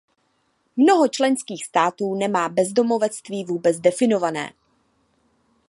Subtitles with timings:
[0.77, 4.53] Mnoho členských států nemá bezdomovectví vůbec definované.